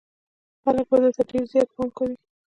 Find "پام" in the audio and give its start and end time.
1.75-1.87